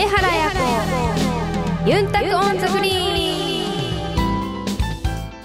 [0.00, 0.50] 上原彩
[1.84, 1.90] 子。
[1.90, 4.20] ユンタクオンザグリーン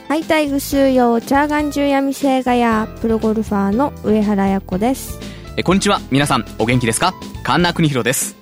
[0.08, 5.20] ハイタイグ収容チャーガンジュヤミセイガヤプロゴルファーの上原彩子です。
[5.58, 6.00] えこんにちは。
[6.10, 7.14] 皆さんお元気ですか？
[7.44, 8.38] 神田邦弘です。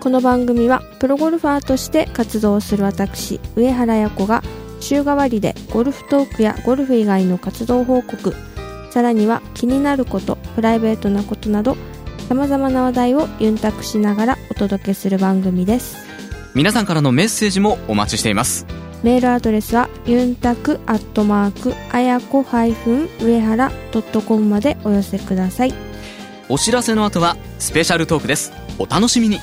[0.00, 4.42] この番組はプロゴルファーとして活動する私上原彩子が
[4.80, 8.34] 週替わりでゴルフトークやゴルフ以外の活動報告
[8.90, 11.76] さらには気になることプライベートなことなど
[12.28, 15.96] さまざまな話題をユンタクしながらお届けする番組です。
[16.54, 18.66] 皆さんからのメッセージもお待ちしています。
[19.02, 25.74] メールアドレスはユンタクアットマークあやこ上原ドットコムまでお寄せください。
[26.48, 28.52] お知らせの後はスペシャルトークです。
[28.78, 29.38] お楽しみに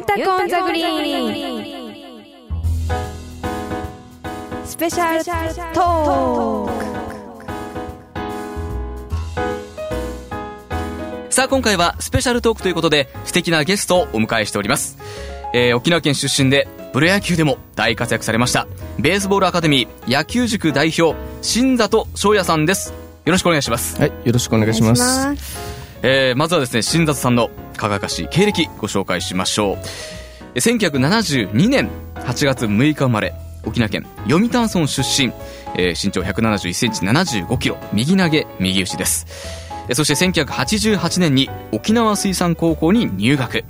[0.00, 1.90] ンタクオンザグリーン
[4.64, 5.24] スペシャル
[5.74, 6.78] トー
[11.28, 14.98] クさあ今回はスペシャルトークということで素敵なゲストをお迎えしております、
[15.52, 18.66] えー沖縄県出身でプロ野球でも大活躍されました
[18.98, 22.92] ベースボールアカデミー野球塾代表新里翔也さんです
[23.26, 25.02] よろしくお願いしますはい、よろしくお願いします。
[25.02, 29.78] しますえーまずはですね新里さんの輝かしい経歴ご紹介しましょう。
[30.58, 33.32] 1972年8月6日生まれ
[33.64, 35.32] 沖縄県読谷村出身、
[35.76, 39.26] えー身長1 7 1センチ7 5キロ右投げ右打ちです。
[39.94, 40.14] そして
[40.44, 43.64] 1988年に沖縄水産高校に入学。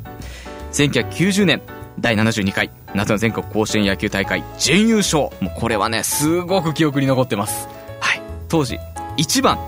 [0.72, 1.62] 1990年
[1.98, 5.30] 第72回夏の全国甲子園野球大会準優勝。
[5.40, 7.68] もうこれはねすごく記憶に残ってます。
[8.00, 8.22] はい。
[8.48, 8.78] 当時
[9.18, 9.58] 1番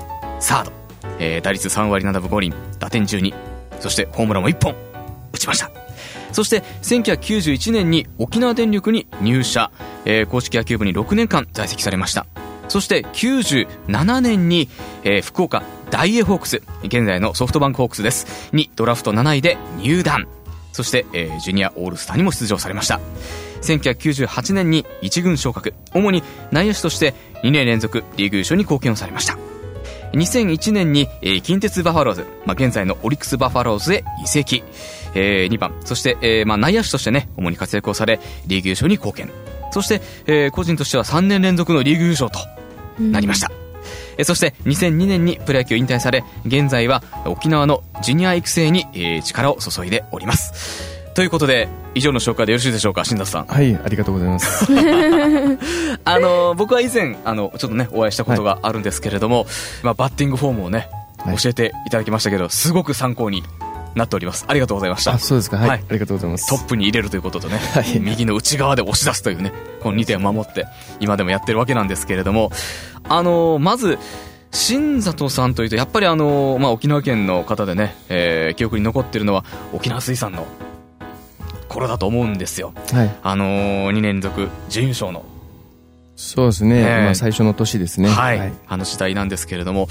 [0.41, 0.73] サード、
[1.19, 3.52] えー打率3割7分5厘打点12
[3.83, 4.77] そしてホームランも1本
[5.33, 5.71] 打ちました。
[6.33, 9.71] そして1991年に沖縄電力に入社、
[10.05, 12.27] えー公式野球部に6年間在籍されました。
[12.69, 14.69] そして97年に、
[15.03, 18.51] えー福岡ダイエホークス現在のソフトバンクホークスです。
[18.53, 20.27] にドラフト7位で入団。
[20.73, 23.01] そして、えージュニアオールスターにも出場されました。
[23.63, 25.75] 1998年に1軍昇格。
[25.93, 29.37] 主に内野手として2年連続リーグ優勝に貢献をされました。
[30.13, 34.63] 2001年に、えー近鉄バファローズ、まあ、現在のオリックスバファローズへ移籍、
[35.15, 39.31] え2番そして、えーまあ、内野手としてね主に活躍をされリーグ優勝に貢献。
[39.73, 42.39] そして、えー個人としては3年連続のリーグ優勝と
[43.03, 43.51] なりました、
[44.19, 53.47] えーそして2002年にプロ野球を引退され現在は沖縄のジュニア育成に、えー力を注いでおりますということで以上の紹介でよろしいでしょうか新里さん。
[53.47, 54.67] はい、ありがとうございます。
[56.05, 59.47] あの僕は以前あのちょっとねお会いしたことがあるんですけれども、
[59.83, 61.37] まあ、バッティングフォームをねはい。
[61.37, 63.45] 教えていただきましたけどすごく参考に
[63.95, 64.47] なっております。
[64.49, 65.13] ありがとうございました。
[65.13, 65.59] あ、そうですか。
[65.59, 65.85] はい、はい。
[65.89, 66.49] ありがとうございます。
[66.49, 68.01] トップに入れるということとね、はい。
[68.01, 69.53] 右の内側で押し出すというね
[69.83, 70.67] この2点を守って
[71.01, 72.51] 今でもやってるわけなんですけれども
[73.05, 73.99] あのまず
[74.51, 80.47] 新里さんというとやっぱりあの、まあ、沖縄県の方でね、えー記憶に残ってるのは沖縄水産の
[81.73, 82.73] 頃だと思うんですよ。
[82.93, 83.11] はい。
[83.23, 83.45] あの
[83.91, 85.25] 2年連続準優勝の。
[86.17, 86.75] そうですね。
[86.75, 87.05] ねえ。
[87.05, 88.09] まあ、最初の年ですね。
[88.09, 89.89] はい、あの時代なんですけれども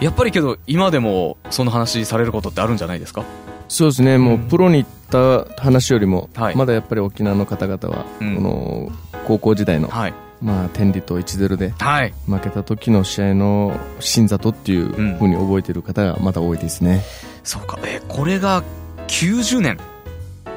[0.00, 3.24] やっぱりけど今でもその話されることってあるんじゃないですか？
[3.68, 4.18] そうですね。
[4.18, 6.56] もう、プロに行った話よりも、はい。
[6.56, 8.36] まだやっぱり沖縄の方々は、うん。
[8.36, 8.92] この、
[9.26, 10.14] 高校時代の、はい。
[10.42, 12.12] まあ、天理と1-0ではい。
[12.26, 17.02] 負けた時の試合の新里っていうふうに覚えている方がまだ多いですね。
[17.42, 17.78] そうか。
[17.84, 18.62] えーこれが
[19.08, 19.78] 90年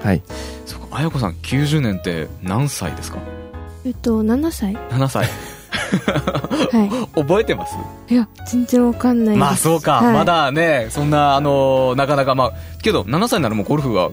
[0.03, 0.21] はい。
[0.65, 3.17] そうか綾子さん90年って何歳ですか？
[3.85, 4.73] えっと7歳。
[4.89, 5.27] 7歳。
[6.07, 7.75] は覚えてます？
[8.09, 9.39] いいや全然わかんないです。
[9.39, 10.13] まあそうか、はい。
[10.13, 14.09] まだねそんなあのーなかなかまあけど7歳ならもうゴルフが。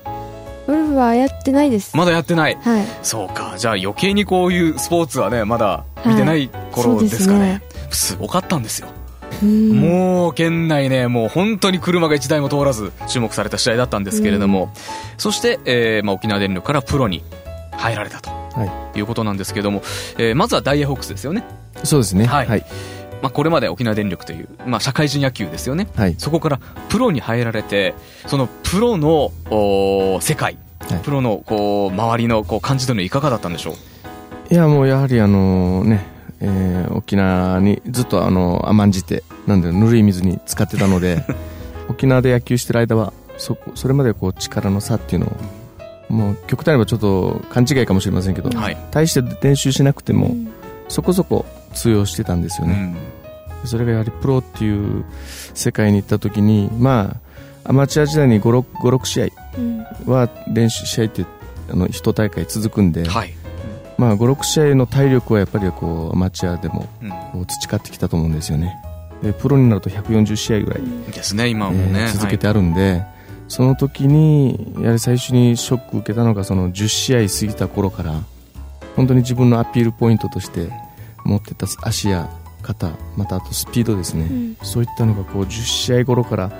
[0.66, 1.94] ゴルフはやってないです。
[1.96, 2.54] まだやってない。
[2.62, 2.86] はい。
[3.02, 3.54] そうか。
[3.58, 7.08] じゃあ余計にこういうスポーツはねまだ見てない頃はい。
[7.08, 8.88] ですかね,、そすごかったんですよ。
[8.88, 9.03] うん
[9.42, 14.72] もう県内ね、もう本当に車が1台も通らず注目された試合だったんですけれども、
[15.18, 17.22] そして、えーまあ、沖縄電力からプロに
[17.72, 18.98] 入られたとはい。
[18.98, 19.82] いうことなんですけども、
[20.18, 21.44] えーまずはダイヤホークスですよね。
[21.82, 22.26] そうですね。
[22.26, 22.64] はいはい。
[23.22, 25.88] まあ、これまで沖縄電力という、まあ、社会人野球ですよね。
[25.96, 26.14] はい。
[26.18, 26.58] そこから
[26.88, 27.94] プロに入られて、
[28.26, 29.32] そのプロの
[30.20, 30.56] 世界、
[30.88, 33.70] はいプロのこう周りのこう感じというのはいかがだったんでしょ
[34.50, 34.54] う？
[34.54, 36.06] いやもうやはりあのね、
[36.44, 41.24] えー沖縄にずっとあの甘んじてなんでぬるい水に使ってたので
[41.88, 45.32] 沖縄で野球してる間はそそれまでこう力の差っていうのを
[46.08, 48.76] もう極端に言えばちょっと勘違いかもしれませんけど、はい。
[48.90, 50.48] 大して練習しなくても、うん
[50.86, 52.94] そこそこ通用してたんですよね、
[53.62, 53.68] うん。
[53.68, 55.02] それがやはりプロっていう
[55.54, 57.16] 世界に行った時にま
[57.64, 59.26] あアマチュア時代に56試合
[59.56, 61.24] うんは練習試合って
[61.72, 63.34] あの1大会続くんで、はい。
[63.96, 67.10] まあ、56試合の体力はやっぱりこうアマチュアでもうん。
[67.10, 68.76] こう培ってきたと思うんですよね。
[69.22, 70.82] でプロになると140試合ぐらい、
[71.12, 72.00] ですね、今もね。
[72.02, 73.04] えー続けてあるんで、
[73.48, 78.20] その時にやはり最初にショック受けたのがその10試合過ぎた頃から
[78.96, 80.68] 本当に自分のアピールポイントとして
[81.24, 82.30] 持ってた足や
[82.62, 84.56] 肩またあとスピードですね、うん。
[84.62, 86.52] そういったのがこう10試合頃から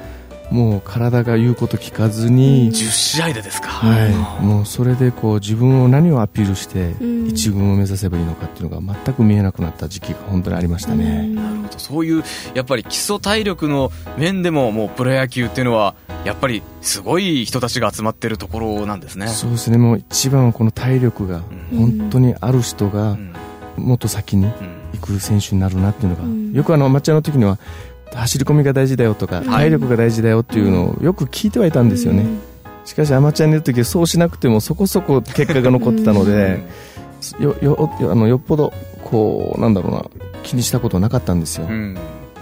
[0.50, 3.69] もう体が言うこと聞かずに、10試合でですか？
[3.69, 4.06] は
[4.41, 7.25] い、もうそれでこう自分を何をアピールしてうん。
[7.29, 11.26] 一軍を目指せばいいのかっていうのが全く見えなくなった時期が本当にありましたね。
[11.29, 11.79] なるほど。
[11.79, 12.23] そういう
[12.55, 15.94] やっぱり基礎体力の面でももうプロ野球っていうのは
[16.25, 19.26] やっぱりすごい人たちが集まってるところなんですね。
[19.29, 19.79] そうですね。
[19.79, 21.43] もう一番はこの体力が
[21.73, 21.99] うん。
[21.99, 23.32] 本当にある人うがん。
[23.76, 24.52] もっと先にうん。
[24.93, 26.52] 行く選手になるなっていうのが、うん。
[26.52, 27.58] よくあの抹茶の時には
[28.14, 32.26] 走り込みが大事だよとかん体力が大事だよっていうのをよく聞いてはいたんですよね、
[32.84, 36.62] しかしアマチュアにいる時はそうしなくてもそこそこ結果が残ってたので、
[37.40, 38.72] よよよあのよっぽど
[39.02, 40.05] こうなんだろうな
[40.43, 41.96] 気にしたことなかったんですよ、うん。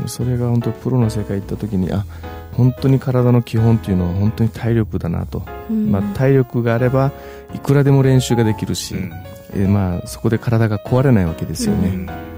[0.06, 2.04] それが本当プロの世界行った時にあ
[2.52, 5.90] 本当に体の基本っていうのは本当に体力だなと、うん。
[5.90, 7.12] まあ、体力があれば
[7.54, 9.12] いくらでも練習ができるし、うん。
[9.54, 12.31] えーまあ、そこで体が壊れないわけですよね、うん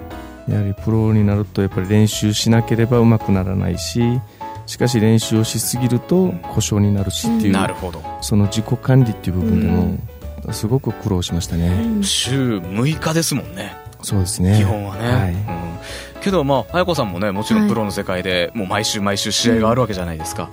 [0.49, 4.20] やはりプロになるとやっぱり練習しなければうまくならないし
[4.67, 8.02] しかし練習をしすぎると故障になるしっていう、なるほど。
[8.23, 9.67] その自己管理っていう部分で
[10.46, 12.05] もすごく苦労しましたね、うん。
[12.05, 13.76] 週6日ですもんね。
[14.02, 14.56] そうですね。
[14.58, 15.32] 基本はね、はい。
[15.32, 15.41] うん。
[16.23, 17.67] けどまあ綾子さんもねもちろはい。
[17.67, 20.50] んプロの世界でもう毎週毎週試合があるわけじゃないですか、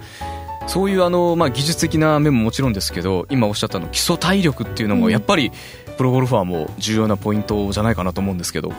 [0.68, 5.12] そういうあの、まあ、技術的な面ももちろんですけど今おっしゃったの基礎体力っていうのもうん。
[5.12, 5.52] やっぱり
[5.98, 8.74] プロゴルファーも重要なポイントじゃないかなと思うんですけど、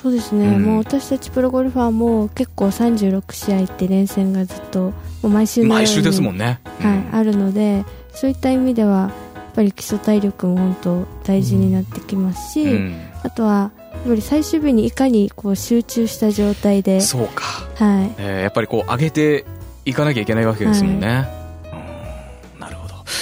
[0.00, 0.62] そうですね、うん。
[0.62, 4.92] もう私たちプロゴルファーも結構36試合って連戦がずっとも
[5.24, 13.10] う毎週のように毎週ですもんね、はい、あるのでそういった意味ではやっぱり基礎体力も本当大事になってきますし、うん。
[13.24, 17.42] あとはやっぱり最終日にいかにこう集中した状態で、そうか、
[17.74, 19.44] はい、えーやっぱりこう上げて
[19.84, 21.37] いかなきゃいけないわけですもんね、うんなるほど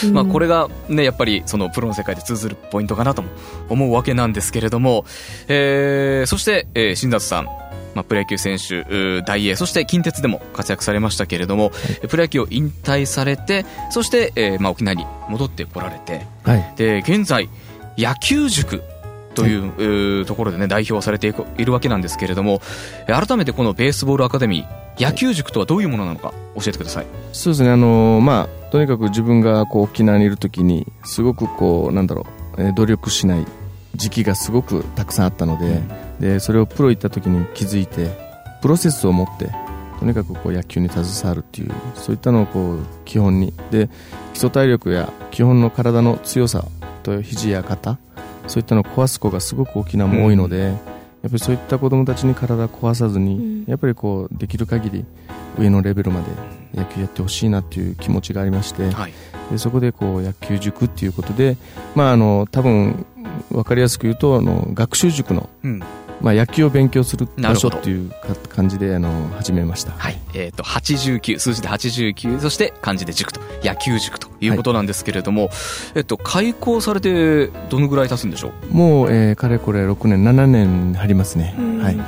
[0.04, 0.12] うん。
[0.12, 3.28] まあ、これが、ね、やっぱりそのプロの世界で通ずるポイントかなとも
[3.69, 5.04] 思うわけなんですけれども、
[5.48, 7.44] えーそして、えー新里さん、
[7.94, 11.70] まあ、プロ野球選手、大英、そして近鉄でも活躍されましたけれども、
[12.08, 16.72] プロ野球を引退されて、そして、えーまあ、沖縄に戻ってこられて、はい。
[16.76, 17.48] で現在、
[17.96, 18.82] 野球塾
[19.37, 22.61] という,、ところで、ね、代表をされていくいるわけなんですけれども、
[23.06, 27.06] えー改めてこのベースボールアカデミー、野球塾とはどういうものなのか教えてください。
[27.33, 33.47] そうですねあのまあとにかく自分がこう沖縄にいる時にすごくこうなんだろう、えー努力しない
[33.94, 35.81] 時期がすごくたくさんあったので,、
[36.21, 38.11] でそれをプロ行った時に気づいて
[38.61, 39.50] プロセスを持って
[39.99, 43.89] とにかくこう野球に携わるっていうそういったのをこう基本にで
[44.35, 46.67] 基礎体力や基本の体の強さ
[47.03, 47.97] と肘や肩
[48.46, 50.76] そういったのを壊す子がすごく沖縄も多いので、やっ
[51.22, 53.64] ぱりそういった子供たちに体壊さずに、うん。
[53.66, 55.04] やっぱりこうできる限り
[55.58, 59.12] 上のレベルまで野球やってほしいなっていう気持ちがありまして、はい。
[59.50, 61.56] でそこでこう野球塾っていうことで、
[61.94, 63.06] まあ、あの多分
[63.50, 65.82] 分かりやすく言うとあの学習塾の、うん
[66.21, 68.17] まあ、野球を勉強する場所っていうか
[68.49, 70.19] 感じであの始めました、はい。
[70.35, 75.51] えっ、と、89、数字で89、そして漢字で塾と、野球塾ということなんですけれども、
[75.94, 78.75] えっと、開校されてどのぐらい経つんでしょう？
[78.75, 81.79] もう、えーかれこれ6年7年に入りますね、うん。
[81.82, 81.99] はい、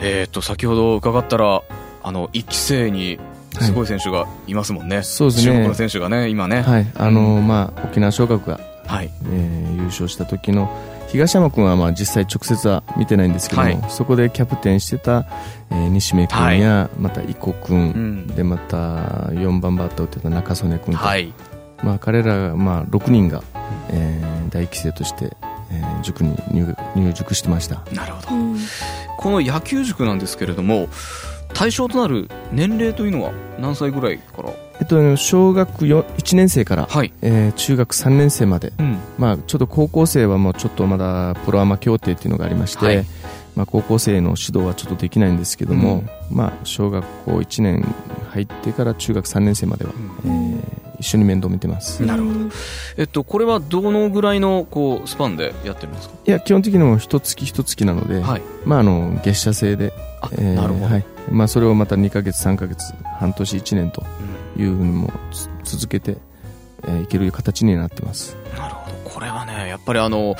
[0.00, 1.62] えっと、先ほど伺ったら、
[2.02, 3.18] あの、1期生に
[3.60, 5.02] すごい選手がいますもんね。
[5.02, 5.52] そうですね。
[5.52, 6.62] 注目の選手がね、今ね。
[6.62, 6.90] はい。
[6.94, 9.10] あのまあ、沖縄尚学が、はい。
[9.30, 10.70] えー優勝した時の
[11.14, 15.26] 東山君はまあ実際直接は見てないんですけども、はいそこでキャプテンしてた、
[15.70, 18.26] えー西目君や、また伊子君、うん。
[18.26, 18.76] でまた
[19.28, 21.32] 4番バッターを打ってた中曽根君と、はい。
[21.84, 23.42] まあ、彼ら、まあ、6人が、
[23.90, 25.36] えー大期生として、
[25.70, 28.34] えー塾に入入塾してましたなるほど。
[28.34, 28.58] うん
[29.16, 30.88] この野球塾なんですけれども、
[31.54, 33.30] 対象となる年齢というのは
[33.60, 34.50] 何歳ぐらいから
[34.80, 37.12] えっと、小学よ1年生から、はい。
[37.22, 38.98] えー中学3年生まで、うん。
[39.18, 43.04] まあ、ちょっと高校生はもうちょっとまだプロアマ協定っていうのがありまして、はい
[43.54, 47.84] まあ、高校生の指導はちょっとできないんですけども、まあ、小学校1年
[48.30, 49.92] 入ってから中学3年生までは、
[50.24, 50.60] えー
[51.00, 52.34] 一緒に面倒見てます、なるほど。
[52.96, 56.14] えっと、これはどのぐらいの、こう、スパンでやってるんですか？
[56.24, 58.42] いや基本的にも一月一月なので、はい。
[58.64, 60.86] まあ、あの月謝制で、あ、えーなるほど。
[60.86, 65.10] はいまあ、それをまた2ヶ月3ヶ月半年1年とうんいうふうにも
[65.62, 66.18] つ続けて、
[66.84, 68.36] えーいける形になってます。
[68.56, 69.10] なるほど。
[69.10, 70.36] これはね、やっぱりあの、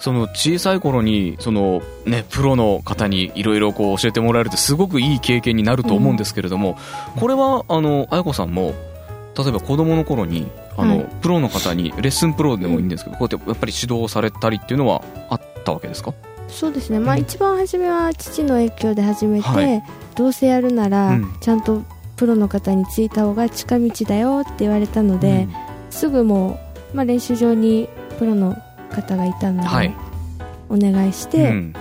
[0.00, 6.76] その小さい頃に、そのね、プロの方にいろいろこう教えてもらえるってすごくいい経験になると思うんですけれども、
[7.16, 8.74] これは、あの、あやこさんも、
[9.36, 10.46] 例えば子供の頃に
[10.76, 16.12] あの、はいプロの方にレッスンプロでもいいんですけど、こうやってやっぱり指導されたりっていうのはあったわけですか？
[16.48, 19.82] そうですね、まあ、一番初めは父の影響で始めて、はい。
[20.14, 21.34] どうせやるなら、うん。
[21.40, 21.82] ちゃんと
[22.16, 25.48] プロの方についた方が近道だよって言われたので、
[25.90, 26.58] すぐも
[26.92, 28.56] う、まあ、練習場にプロの
[28.90, 29.94] 方がいたので、はい。
[30.68, 31.74] お願いしうて、ん、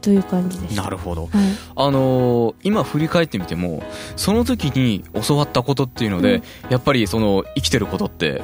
[0.00, 0.82] という感じでした。
[0.84, 1.22] なるほど。
[1.22, 1.30] はい、
[1.76, 3.82] あのー今振り返ってみても
[4.16, 6.42] その時に教わったことっていうので、うん。
[6.70, 8.42] やっぱりその生きてることって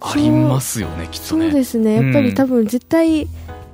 [0.00, 1.94] ありますよねきっとそうねですね。
[1.94, 3.28] やっぱうんり多分絶対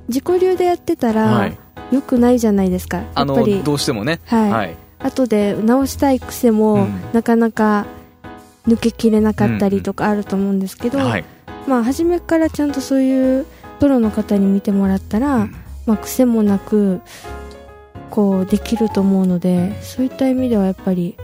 [0.09, 1.59] 自己流でやってたはらい。
[1.91, 4.21] 良くないじゃないですか、やあのどうしてもね。
[4.27, 7.01] はい、はい後で直したい癖も、うん。
[7.13, 7.87] なかなか
[8.67, 11.25] 抜けきれなかったりとかあると思うんですけど、はい。
[11.67, 13.47] まあ初めからちゃんとそういう
[13.81, 15.55] プロの方に見てもらったら、うん。
[15.89, 17.01] まあ、癖もなく
[18.11, 21.17] こうできると思うのでそういった意味ではやっぱり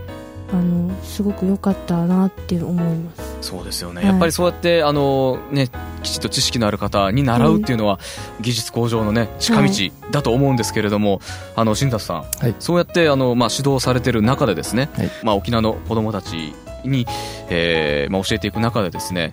[0.52, 3.36] あのすごく良かったなって思います。
[3.40, 5.68] そうですよね、はいやっぱりそうやってあの、ね、
[6.02, 7.98] きちっと知識のある方に習うっていうのは、
[8.40, 9.70] 技術向上の、ね、近道
[10.10, 11.20] だと思うんですけれども、
[11.56, 12.54] あの新達さん、はい。
[12.58, 15.10] そうやってあの、まあ、指導されてる中でですね、はい。
[15.22, 17.06] まあ、沖縄の子どもたちに、
[17.50, 19.32] えーまあ、教えていく中でですね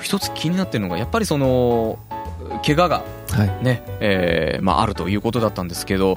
[0.00, 1.98] 一つ気になってるのがやっぱりその
[2.64, 3.64] 怪我が、はい。
[3.64, 6.16] ねえーまあ、あるということだったんですけど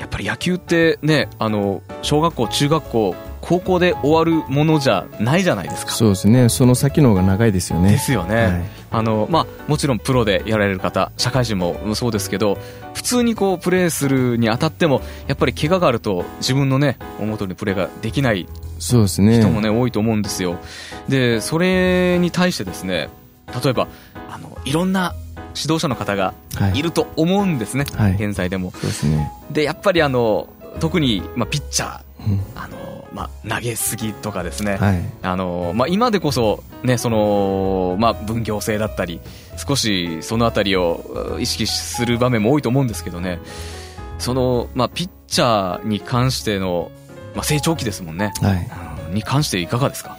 [0.00, 5.92] やっぱり野球って、ね、あの小学校、中学校高校で終わるものじゃないじゃないですか。
[5.92, 6.48] そうですね。
[6.48, 7.92] その先の方が長いですよね。
[7.92, 8.64] ですよね、はい。
[8.90, 12.58] あのまあ、もちろんプロでやられる方社会人もそうですけど
[12.94, 18.48] 普通にこうプレーするにあたってもやっぱり怪我があると自分のね思う通りにプレーができない
[18.78, 19.38] そうですね。
[19.38, 20.58] 人もね、多いと思うんですよ。
[21.08, 23.08] でそれに対してですね
[23.62, 23.86] 例えば
[24.28, 25.14] あのいろんな
[25.60, 26.78] 指導者の方がはい。
[26.78, 28.14] いると思うんですね、はい。
[28.14, 28.70] 現在でも。
[28.72, 30.48] そうですね、でやっぱりあの
[30.80, 32.40] 特に、まあ、ピッチャーうん。
[32.54, 35.02] あの、まあ、投げすぎとかですね、はい。
[35.22, 39.20] あのまあ、今でこそ、ね、そのまあ、分業制だったり
[39.56, 43.38] 少しそのあたりをう意識する場面も多いと思うんですけどね。
[44.18, 46.90] その、まあ、ピッチャーに関しての、
[47.34, 48.68] まあ、成長期ですもんね、はい。
[48.80, 50.16] うんに関していかがですか？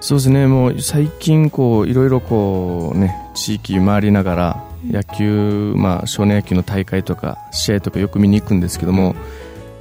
[0.00, 0.46] そうですね。
[0.46, 9.14] もう最近こういろいろこうね地域回りながら野球、まあ、少年野球の大会とか試合とかよく見に行くんですけども、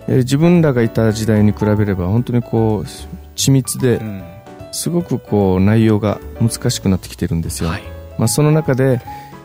[0.08, 2.88] えー自分らがいた時代に比べれば本当にこう
[3.36, 4.24] 緻密でうん。
[4.72, 7.84] すごくこう内容が難しくなってきてるんですよ、はい。
[8.18, 9.02] まあ、その中で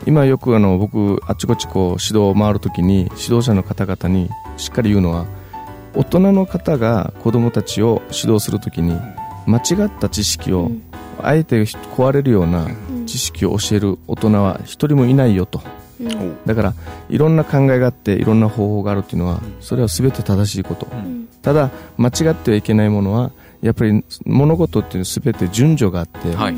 [0.06, 5.26] 今よくあの僕あちこちこう指導を回るときに指導者の方々にしっかり言うのは
[5.94, 8.96] 大人の方が子供たちを指導するときに
[9.46, 10.82] 間違った知識をうん。
[11.22, 15.62] あえて壊れるようなうん知識を教える大人は一人もいないよと。
[16.00, 16.36] うん。
[16.44, 16.74] だから
[17.08, 20.86] いろんな考えがあっていろんな方法があるっていうのはそれは全て正しいこと。
[20.92, 21.28] うん。
[21.42, 23.30] ただ間違ってはいけないものは
[23.62, 26.56] やっぱり物事っていうのは全て順序があって、はい。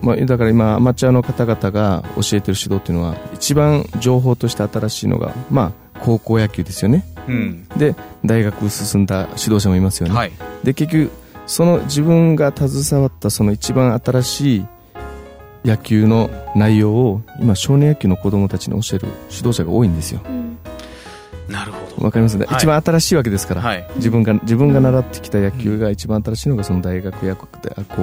[0.00, 7.04] まあ、だから今アマチュアの方々が教えてる指導っていうのは一番情報として新しいのが、まあ、高校野球ですよね。
[7.26, 7.68] うん。
[7.76, 10.32] で大学進んだ指導者もいますよね、はい。
[10.62, 11.10] で結局
[11.46, 14.66] その自分が携わったその一番新しい
[15.64, 20.20] 野球の内容を今少年野球の子供たちに教える指導者が多いんですよ。
[20.26, 20.58] うん。
[21.48, 22.04] なるほど。
[22.04, 22.56] わかりますね、はい。
[22.56, 23.86] 一番新しいわけですから、はい。
[23.96, 27.46] 自分が自分が習ってきた野球が一番新しいのがその大学や高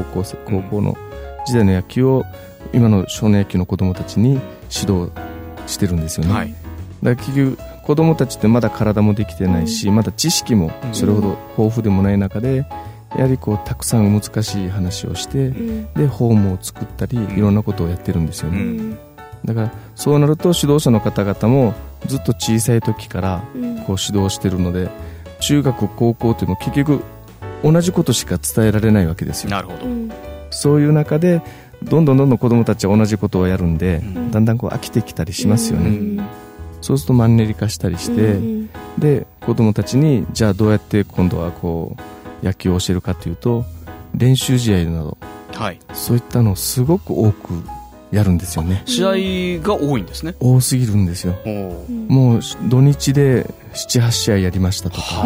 [0.04, 0.98] 校生高校の
[1.46, 2.24] 時代の野球を
[2.74, 4.40] 今の少年野球の子供たちに
[4.74, 5.12] 指導
[5.68, 6.54] してるんですよね、はい。
[7.04, 12.66] だから結局子供たちってまだ体もできてないし、まだ知識もそれほど豊富でもない中で
[13.16, 15.94] やはりこうたくさん難しい話をしてうん。
[15.94, 17.38] でホームを作ったりん。
[17.38, 19.00] いろんなことをやってるんですようね、うん。
[19.46, 21.74] だからそうなると指導者の方々も
[22.06, 23.78] ずっと小さい時からうん。
[23.84, 24.90] こう指導してるので
[25.40, 27.02] 中学高校っていうのも結局
[27.64, 29.50] 同じことしか伝えられないわけですよ。
[29.50, 29.86] なるほど。
[29.86, 30.12] うん。
[30.52, 31.42] そういう中で
[31.84, 34.32] どんどんどんどん子供たちは同じことをやるんで、ん。
[34.32, 36.28] だんだんこう飽きてきたりしますよね、うん。
[36.82, 38.70] そうするとマンネリ化したりして、うん。
[38.98, 42.02] で子供たちにじゃあどうやって今度はこう
[42.44, 43.66] 野球を教えるかというと
[44.16, 45.18] 練習試合など
[45.54, 45.80] はい。
[45.94, 47.64] そういったのをすごく多く
[48.12, 48.82] やるんですよね。
[48.86, 50.36] 試合が多いんですね。
[50.40, 51.36] 多すぎるんですよ。
[52.08, 55.26] もう土日で78試合やりましたとか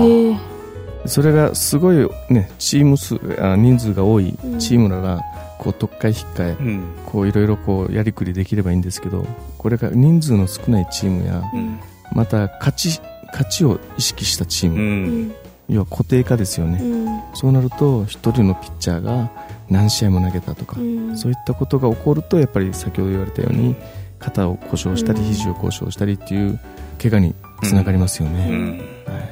[1.05, 1.97] それがすごい
[2.29, 4.59] ねチーム数あ人数が多いうん。
[4.59, 5.21] チームなら
[5.59, 6.83] こう特会引っかえうん。
[7.05, 9.25] こういろいろこうやりくりできればいいんですけど
[9.57, 11.79] これが人数の少ないチームやうん。
[12.13, 15.21] また勝ち勝ちを意識したチーうム、うん。
[15.29, 15.35] ん
[15.69, 17.21] 要は固定化ですよね、うん。
[17.33, 19.31] そうなると一人のピッチャーが
[19.69, 21.17] 何試合も投げたとか、うん。
[21.17, 23.75] そういったことが起こるとやっぱり先ほど言われたように
[24.19, 25.25] 肩を故障したりうん。
[25.25, 26.59] 肘を故障したりっていう
[27.01, 28.77] 怪我につながりますよね、うん。
[29.13, 29.29] はい。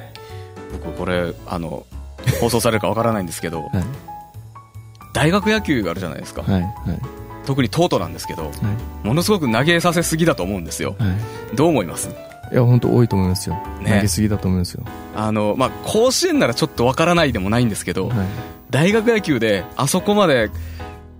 [0.72, 1.84] 僕これあの
[2.40, 3.84] 放送されるかわからないんですけど はい。
[5.14, 6.42] 大学野球があるじゃないですか。
[6.42, 6.72] はいはい。
[7.44, 8.50] 特にトートなんですけど、は
[9.02, 10.94] ものすごく投げさせすぎだと思うんですよ。
[11.00, 11.56] いはい。
[11.56, 12.08] どう思います？
[12.52, 13.94] いや本当多いと思いますよ、ね。
[13.96, 14.84] 投げすぎだと思いますよ、
[15.16, 18.26] あの、まあ、甲子園ならちょっとわからないでもないんですけど、はい、
[18.68, 20.50] 大学野球であそこまで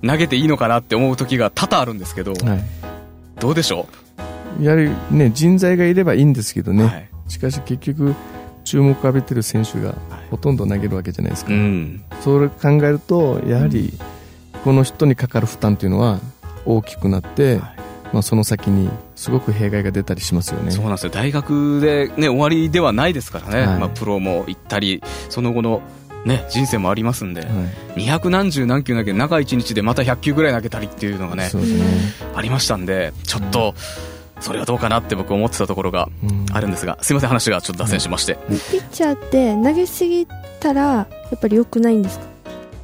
[0.07, 2.65] 投げていいのかなって思う時が多々あるんですけど、はい、
[3.41, 3.87] どうでしょ
[4.61, 7.09] やはりね人材がいればいいんですけどう、ね、はい。
[7.29, 8.15] しかし結局
[8.65, 9.95] 注目を浴びてる選手が
[10.31, 12.05] ほとんど投げるわけじゃないですか、うん。
[12.21, 13.93] それ考えるとやはり
[14.65, 16.21] この人にかかる負担というのは
[16.67, 17.82] 大きくなって、はい
[18.13, 20.71] まあ、その先にすごく弊害が出たりしますよね。
[20.71, 21.11] そうなんですよ。
[21.11, 23.67] 大学でね、終わりではないですからね。
[23.67, 23.79] はい。
[23.79, 25.81] まあ、プロも行ったり、その後の
[26.27, 27.47] ね、人生もありますんで、は
[27.97, 28.01] い。
[28.01, 31.51] 200何十何球投げ、中1日でまた100球ぐらい投げたりっていうのがね、ね、
[32.35, 33.75] ありましたんで、ちょっと、
[34.41, 36.47] それはどうかなって僕思ってたところがうん。
[36.53, 38.37] あるんですが、すいません、話がちょっと脱線しまして。
[38.49, 40.27] ピッチャーって投げすぎ
[40.61, 42.27] たらやっぱり良くないんですか？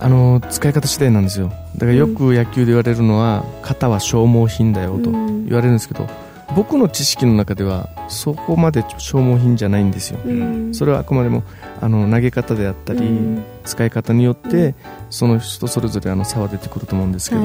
[0.00, 1.52] あの使い方次第なんですよ。
[1.74, 5.46] だからよく野球で言われるのは肩は消耗品だよとうん。
[5.46, 6.06] 言われるんですけど
[6.54, 10.20] 僕の知識の中ではそこまで消耗品じゃないんですよ。
[10.24, 10.74] うん。
[10.74, 11.42] それはあくまでも
[11.80, 13.44] あの投げ方であったり、うん。
[13.64, 14.74] 使い方によって、うん
[15.10, 17.42] その人それぞれあの差は出てくると思うんですけど、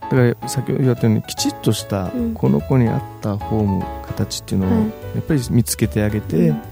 [0.00, 2.34] だから先ほど言われたようにきちっとしたうん。
[2.34, 4.80] この子に合ったフォーム形っていうのをはい。
[4.80, 6.62] やっぱり見つけてあげて、うん。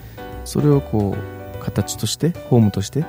[0.44, 3.04] それをこう形としてフォームとして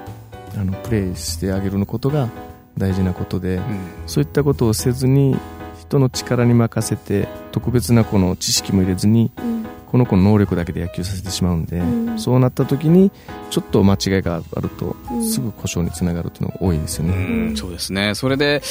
[0.58, 2.30] あのプレーしてあげることが
[2.78, 3.80] 大事なことで、うん。
[4.08, 5.38] そういったことをせずに
[5.80, 9.52] 人の力に任せて特別なこの知識も入れずにうん。
[9.92, 12.18] この子の能力だけで野球させてしまうんで、うん。
[12.18, 13.12] そうなった時に
[13.50, 15.28] ちょっと間違いがあると、うん。
[15.28, 17.52] すぐ故障につながるっていうのが多いですようね。
[17.52, 18.16] ん、そうですね。
[18.16, 18.62] それで、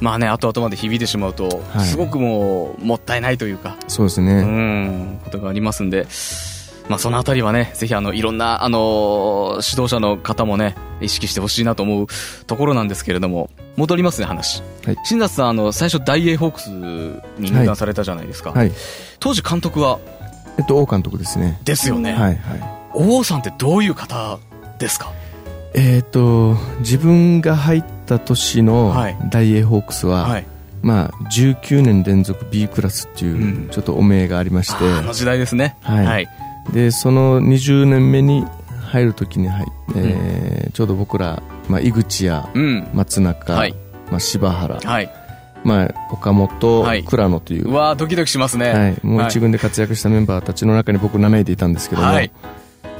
[0.00, 1.86] まあね、後々まで響いてしまうと、はい。
[1.86, 6.06] すごくもう、もったいないというか、うそうですね、ん、ことがありますんで、
[6.90, 12.06] まあそのあたりはね、ぜひあの、いろんな、あの、指導者の方もね、意識してほしいなと思う
[12.48, 14.60] ところなんですけれども、戻りますね、話。
[14.84, 16.66] はい新里さん、あの、最初、大英ホークス
[17.38, 18.50] に入団されたじゃないですか。
[18.50, 18.72] はい
[19.20, 20.00] 当時監督は、
[20.58, 21.60] えっと王監督ですね。
[21.64, 22.12] ですよね。
[22.12, 22.36] はいはい
[22.92, 24.40] 王さんってどういう方
[24.80, 25.12] ですか？
[25.74, 30.46] えっ、と自分が入った年のはい大英ホークスは、はい。
[30.82, 35.76] まあ、19年連続 B クラスっていう、うんちょっとお名がありまして、あの時代ですね。
[35.82, 36.28] はいはい。
[36.72, 38.44] でその20年目に
[38.80, 42.88] 入る時に入って、えーちょうど僕ら、まあ、井口やうん。
[42.94, 43.74] 松中、はい。
[44.10, 45.12] まあ、柴原、はい。
[45.64, 48.70] まあ、岡本、はい倉野といううわードキドキしますね。
[48.70, 52.30] はい、もうはい一軍で活躍したメンバーたちの中に僕7位でいたんですけども、はい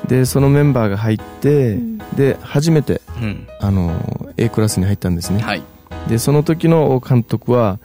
[0.07, 3.46] でそのメンバーが入って、うんで初めてうん。
[3.61, 5.62] あの A クラスに入ったんですね、はい。
[6.09, 7.79] でその時の王監督は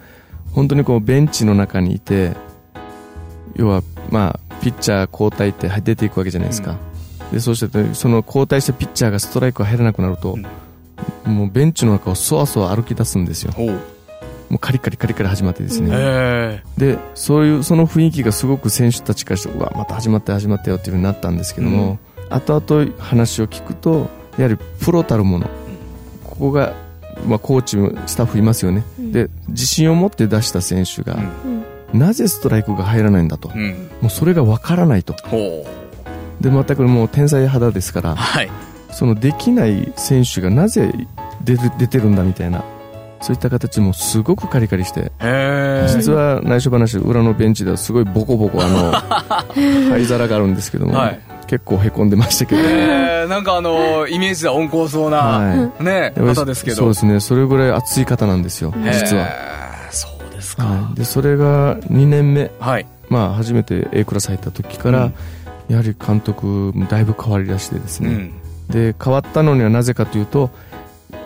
[0.52, 2.34] 本当にこうベンチの中にいて
[3.56, 6.75] 要はまあピッチャー交代って出ていくわけじゃないですか、
[7.32, 10.39] でそうしてその交代したピッチャーがストライクが入らなくなると、
[11.23, 13.54] もうベンチの中をそわそわ歩き出すんですよ。
[14.49, 21.99] もうカリカリカリカリ始まってですね、へでそういうその雰囲気がすごく選手たちからしてうわまた始まったよ始まったよっていう風になったんですけども、
[22.32, 25.47] 後々話を聞くとやはりプロたるもの、
[26.23, 26.73] ここが、
[27.28, 29.12] まあ、コーチもスタッフいますよね、うん。
[29.12, 33.58] で自信を持って出した選手が、うんなぜストライクが入らないんだと、え。
[33.58, 33.89] うん。
[34.02, 35.15] もうそれがわからないと。
[36.41, 38.50] で全くもう天才肌ですからはい。
[38.91, 40.93] そのできない選手がなぜ
[41.43, 42.63] 出る出てるんだみたいな
[43.21, 45.12] そういった形もすごくカリカリして。
[45.88, 48.91] 実は内緒話裏のベンチではすごいボコボコあの
[49.89, 53.28] 灰皿があるんですけども、はい結構へこんでましたけど、へえ。
[53.28, 56.78] なんかあの、イメージでは温厚そうな、はいね、方ですけど。
[56.78, 59.28] そうですねそれぐらい熱い方なんですよ実は、
[60.56, 60.63] ですか。
[60.63, 62.86] はい、でそれが2年目、はい。
[63.10, 65.13] まあ、初めて A クラス入った時から、うん。
[65.68, 68.34] やはり監督だいぶ変わりだしてですね、うん。
[68.70, 70.52] で変わったのにはなぜかというと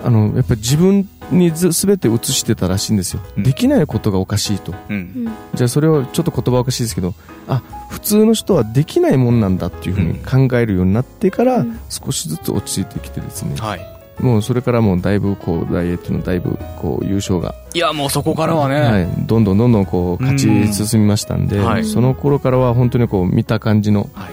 [0.01, 3.43] あのやっぱり自分にず全て移してたらしいんですよ、うん。
[3.43, 4.73] できないことがおかしいと。
[4.89, 5.29] うん。
[5.55, 7.13] じゃあそれをちょっと言葉おかしいですけど
[7.47, 11.79] あ普通の人はできないもんなんだっていうふうに考えるようになってから、うん。
[11.89, 13.98] 少しずつ落ち着いてきてですね、はい。
[14.19, 24.31] もうそれからもうだいぶこう大英っていうのはだいぶこう優勝が、いや、もうそこからはね、はい、どんどんどんどんこう勝ち進みましたんで、うんはいその頃からは本当にこう見た感じのはい。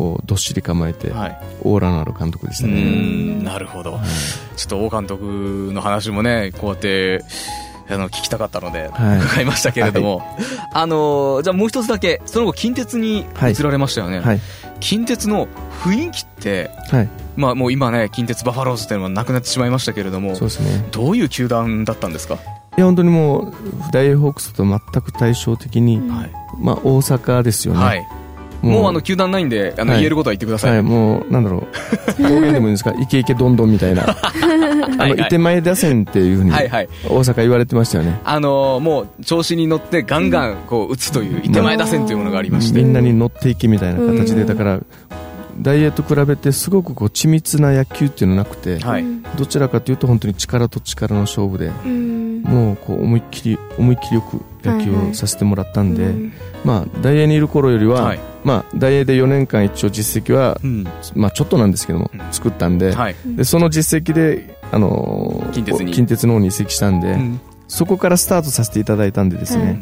[0.00, 1.40] こうどっしり構えて、はい。
[1.62, 2.80] オーラのある監督でしうたね。
[2.82, 4.00] ん、なるほど。
[4.56, 7.22] ちょっと王監督の話もね、こうやって、
[7.94, 10.22] あの、聞きたかったので、はい伺いましたけれども、
[10.72, 14.20] あの、じゃあもう一つだけ、その後近鉄にはい移られましたよね。
[14.20, 14.40] はい
[14.80, 15.46] 近鉄の
[15.82, 20.88] 雰囲気って、はい、まあもう今ね、近鉄バファローズっていうのはなくなってしまいましたけれどもそう、ですね。
[20.90, 22.34] どういう球団だったんですか？
[22.34, 22.38] い
[22.80, 23.54] や本当にもう
[23.92, 26.30] 大英ホークスと全く対照的に、うんはい。
[26.58, 27.80] まあ大阪ですよね。
[27.80, 28.06] はい。
[28.62, 30.70] もうあの、球団ないんで、あの、はい言えることは言ってください。
[30.72, 31.66] はい、もうなんだろ
[32.18, 32.92] う方言でもいいんですか？
[33.00, 34.04] イケイケどんどんみたいな
[34.98, 36.88] あの、伊手前打線っていうふうに、はいはい。
[37.08, 38.18] 大阪言われてましたよね。
[38.24, 42.80] あのーもう調子に乗ってガンガンこう打つという手前打線というものがありまして。
[42.82, 44.80] みんなに乗っていけみたいな形で、うんだから、
[45.60, 49.04] ダイエーと比べてすごくこう緻密な野球っていうのなくて、はい。
[49.38, 56.32] どちらかというと本当に力と力の勝負で、うんもうこう思いっきり、思いっきりよく野球はいはいをさせてもらったんで、うん
[56.64, 58.20] まあ、大英にいる頃よりは、はい。
[58.44, 60.86] まあ、大英で4年間一応実績は、うん。
[61.14, 63.16] まあ、ちょっとなんですけども、うん作ったんで、はい。
[63.26, 69.74] でその実績で、あのー近鉄に近鉄の方に移籍したんで、うんそこからスタートさせていただいたんでですね、はい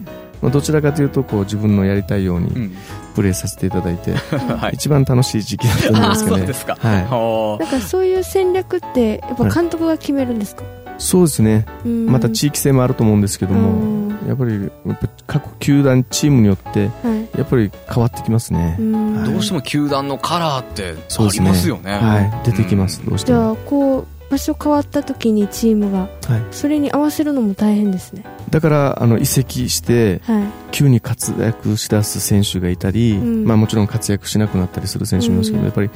[0.43, 2.77] まあ、どちらかというとこう自分のやりたいようにうん。
[3.15, 4.13] プレーさせていただいて、
[4.55, 4.75] はい。
[4.75, 6.79] 一番楽しい時期だと思いますかねそうですか。
[6.81, 10.63] はいほなんかそういう戦略ってやっぱ監督が決めるんですか、
[10.99, 11.67] そうですね。
[11.85, 12.07] うん。
[12.07, 14.29] また地域性もあると思うんですけども、うん。
[14.29, 17.39] やっぱりやっぱ各球団チームによってはい。
[17.39, 19.23] やっぱり変わってきますね、うん。
[19.23, 21.49] うどうしても球団のカラーってありそうですね。
[21.49, 21.93] ますよね。
[21.93, 22.33] はい。
[22.45, 26.11] 出てきます、どうしても、あこう場所変わった時にチームがはい、
[26.51, 28.25] それに合わせるのも大変ですね。
[28.51, 30.45] だからあの移籍してはい。
[30.71, 33.45] 急に活躍しだす選手がいたり、うん。
[33.45, 35.65] まあ、もちろん活躍しなくなったりする選手もいますけど、うん。
[35.65, 35.91] やっぱり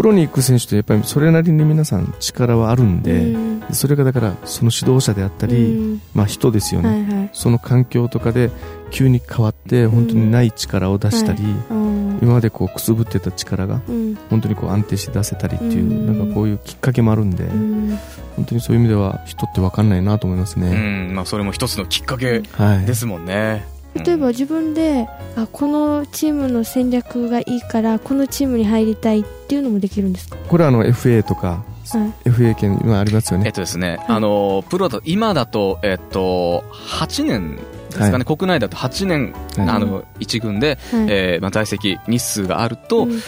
[0.00, 3.62] プロに行く選手ってやっぱりそれなりに皆さん力はあるんで、うん。
[3.70, 6.02] それがだからその指導者であったり、うん。
[6.14, 7.30] まあ、人ですよね、はいはい。
[7.34, 8.50] その環境とかで
[8.90, 12.18] 急に変わって本当にない力を出したり、うん。
[12.22, 14.14] 今までこうくすぶってた力がうん。
[14.30, 16.06] 本当にこう安定して出せたりっていう、うん。
[16.06, 17.98] なんかこういうきっかけもあるんで、うん。
[18.36, 21.14] 本当にそういう意味では人って分かんないなと思いますうね、ん。
[21.14, 22.86] まあ、それも一つのきっかけはい。
[22.86, 23.66] ですもんね。
[23.94, 31.64] 例えば自分であこのチームの戦略がいいからこのチームに入りたいっていうのもできるんですか、これはあの FA とか、
[31.98, 32.28] はい。
[32.28, 33.46] FA 権今ありますよね。
[33.46, 38.24] えっとですね、あの、プロだと、今だと、えっと、8年ですかね、はい。
[38.24, 39.68] 国内だと8年、はい。
[39.68, 41.06] あの、一軍で、はい。
[41.08, 43.20] えーまあ、在籍日数があると、うん。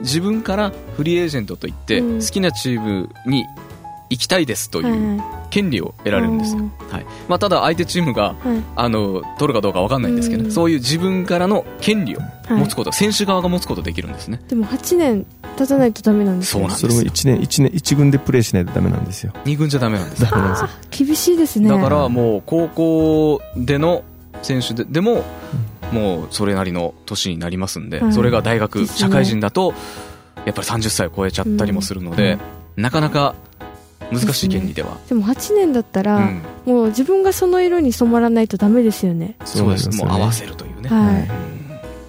[0.00, 2.20] 自分からフリーエージェントといって、うん。
[2.20, 3.44] 好きなチームに
[4.08, 6.62] 行きたいですという権利を得られるんですよ。
[6.90, 7.06] はい。
[7.28, 8.62] まあ、ただ相手チームが、はい。
[8.76, 12.60] あの、取るかどうかわかんないんですけど、うんそういう自分からの権利をはい。
[12.60, 14.40] 持つこと、選手側が持つことできるんですね。
[14.48, 16.90] でも8年経たないとダメなんですよそうなんですよ。
[16.92, 19.32] それも1年一年一軍でプレーしないとダメなんですよ。
[19.44, 20.28] 二軍じゃダメなんですよ。
[20.30, 20.68] ダメなんですよ。
[21.06, 21.68] 厳しいですね。
[21.68, 24.04] だからもう高校での
[24.42, 25.24] 選手ででも、
[25.92, 28.12] もうそれなりの年になりますんで、はい。
[28.12, 29.74] それが大学、社会人だと、
[30.44, 32.38] やっぱり30歳を超えちゃったりもするので、
[32.76, 33.34] なかなか
[34.12, 34.98] 難しい権利では。
[35.08, 36.42] でも8年だったら、うん。
[36.64, 39.36] もう自分がその色に染まらないとダメですよね。
[39.44, 39.90] そうです。
[39.90, 40.88] もう合わせせるというね。
[40.88, 41.28] はい。
[41.50, 41.56] うん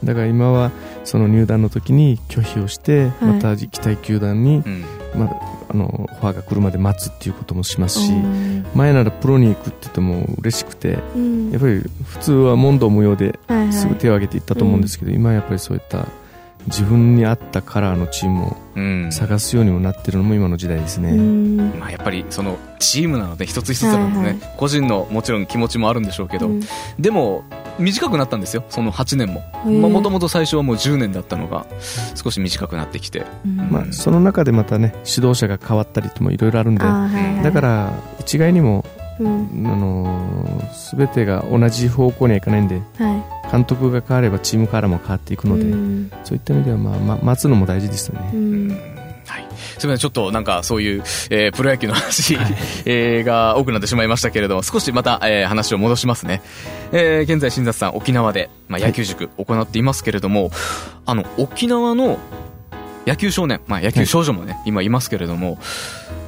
[0.03, 0.71] だから今は
[1.03, 3.33] その入団の時に拒否をして、はい。
[3.33, 4.85] また行きたい球団に、うん。
[5.15, 8.65] まだあのオファーが来るまで待つっていうこともしますし、うん。
[8.73, 11.51] 前ならプロに行くって言っても嬉しくてうん。
[11.51, 13.39] やっぱり普通は問答無用で
[13.71, 16.05] すぐ手を挙げていったと思うんですけど、今はやっぱりそういった
[16.67, 19.11] 自分に合ったカラーのチームをうん。
[19.11, 21.79] 探すようにもなってるのも今の時代ですね、うん。
[21.79, 26.61] まあ、やっぱりそのチームなので一つ一つなのでね、はい個人のもちろん気持ちもあるんでしょうけど、うん。
[26.99, 27.43] でも
[27.79, 29.41] 短くなったんですよその8年も。
[29.89, 31.65] もともと最初はもう10年だったのが
[32.15, 33.25] 少し短くなってきて。
[33.45, 33.57] うん。
[33.71, 37.43] まあ、その中でまたね指導者が変わったりともいろいろあるんではいはい。
[37.43, 38.85] だから一概にも、
[39.19, 39.63] うん。
[39.65, 40.47] あのー
[40.95, 46.11] 全てが同じ方向にはいかないんでは監督が変わればチームカラーも変わっていくいので、うん。
[46.23, 48.69] そういった意味では、まあまあ、待つのも大事ですよね、うん。
[49.25, 49.45] はい。
[49.77, 52.37] すみません、ちょっとなんかそういう、えープロ野球の話、
[52.85, 56.41] えーが多くなってしまいましたけれども、少しまた、えー話を戻しますね。
[56.91, 60.51] えー現在、新雑さん、沖縄で、まあ、野球塾行っていますけれども、
[61.05, 62.19] あの、沖縄の
[63.05, 65.57] 野球少年、まあ、野球少女もね、今いますけれども、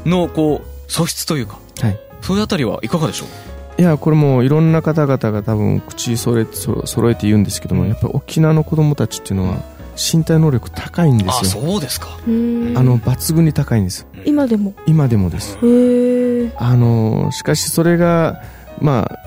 [0.05, 3.81] の、こう、素質というか、はいそういうあたりはいかがでしょう？
[3.81, 9.63] いやこれもいろんな方々が多分口揃えてそ揃えて言うんですけどもやっぱり沖縄の子供たちっていうのは
[9.95, 11.61] 身体能力高いんであ、すよ。
[11.63, 12.07] そうですか。
[12.27, 12.73] うん。
[12.77, 14.05] あの抜群に高いんです。
[14.25, 14.73] 今でも？
[14.85, 15.57] 今でもです。
[15.63, 18.41] へえあのしかしそれが
[18.81, 19.19] まあ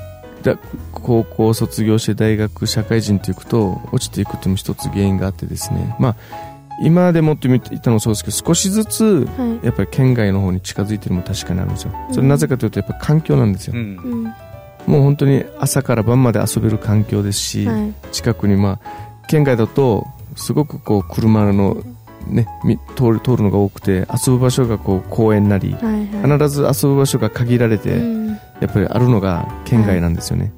[0.42, 0.58] だ
[0.92, 5.96] 高校卒業して大学社会人といくと落ちていくというのも一つ原因があってですね。
[5.98, 6.16] まあ
[6.82, 9.66] 今でもって言ったのもそうですけど少しずつはい。
[9.66, 11.92] やっぱり県外の方に近づいてるのも確かにあるんですよ。
[12.10, 13.80] それなぜかというとやっぱり環境なんですよ、うん。
[13.80, 14.34] うん
[14.84, 17.92] もう本当に朝から晩まで遊べる環境ですし、はい。
[18.10, 21.80] 近くにまあ県外だとすごくこう車の
[22.26, 26.38] ねみ通る通るのが多くて遊ぶ場所がこう公園なりはいはい。
[26.38, 28.28] 必ず遊ぶ場所が限られて、うん。
[28.60, 30.52] やっぱりあるのが県外なんですよね、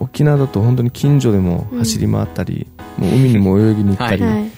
[0.00, 2.66] 沖縄だと本当に近所でも走り回ったり、
[2.98, 4.50] もう海にも泳ぎに行ったり、はい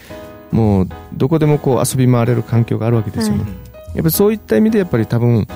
[0.50, 3.50] もうどこでもこう遊び回れる環境があるわけですよね、はい。
[3.50, 5.46] やっぱりそういった意味でやっぱり多分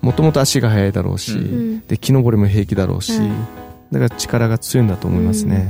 [0.00, 1.38] もともと足が速いだろうし、うん。
[1.38, 1.42] う
[1.76, 3.30] んで木登りも平気だろうし、はい。
[3.92, 5.68] だから力が強いんだと思いますね、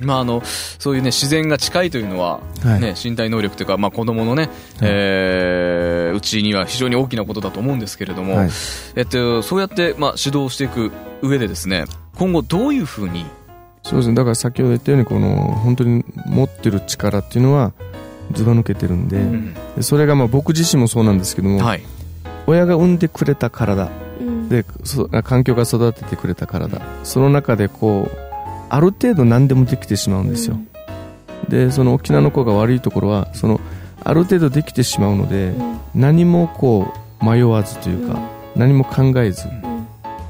[0.00, 0.06] うん。
[0.06, 2.80] まああのそういうね自然が近いというのは、はい。
[2.80, 4.48] ね身体能力というかまあ子供のね、
[4.80, 8.50] えーうちには非常に大きなことだと思うんですけれども、はい。
[8.96, 10.90] えっとそうやってまあ指導していく
[11.22, 11.84] 上でですね
[12.16, 13.24] 今後どういうふうに
[13.82, 14.14] そうですね。
[14.14, 17.72] だから先ほど言ったようにこの本当に持ってる力っていうのは
[18.32, 19.54] ずば抜けてるんで,、うん。
[19.76, 21.82] でそれがまあ僕自身もそうなんですけども、はい。
[22.46, 23.90] 親が産んでくれた体。
[24.20, 24.48] うん。
[24.48, 26.80] でそ環境が育ててくれた体。
[27.04, 28.16] その中でこう
[28.68, 30.56] ある程度何でもできてしまうんですよ、
[31.48, 33.60] でその沖縄の子が悪いところはその
[34.04, 35.80] ある程度できてしまうので、うん。
[35.94, 38.18] 何もこう迷わずというか、
[38.56, 39.48] 何も考えず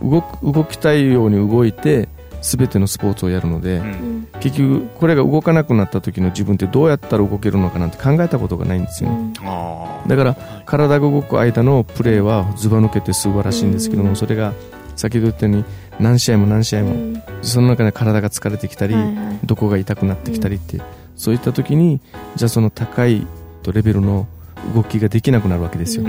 [0.02, 0.10] うん。
[0.10, 2.08] 動く動きたいように動いて
[2.42, 3.85] 全てのスポーツをやるので、うん。
[3.85, 14.16] うん結局これが動かなくなった時の自分ってどうやったら動けるのかなんて考えたことがないんですよね、あだから体が動く間のプレーはずば抜けて素晴らしいんですけども、うん。
[14.16, 14.55] それが
[14.96, 15.64] 先ほど言ったように
[15.98, 17.22] 何試合も何試合も、うん。
[17.42, 19.38] その中で体が疲れてきたり、はいはい。
[19.44, 20.81] どこが痛くなってきたりって、
[21.16, 22.00] そういった時に
[22.37, 23.26] じゃあその高い
[23.70, 24.26] レベルの
[24.74, 26.07] 動きができなくなるわけですよ、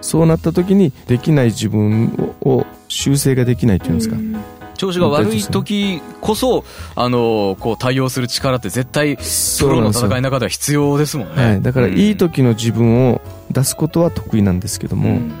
[0.00, 4.36] そうなった時にできない自分をを修正ができないっていうんですか、うん
[4.80, 6.64] 調子が悪い時こそ
[6.96, 9.22] あのこう対応する力って絶対プ
[9.68, 11.98] ロの戦いの中では必要ですもんね、はい、だからうん。
[11.98, 15.32] いい時の自分を出すことは得意なんですけども、うん。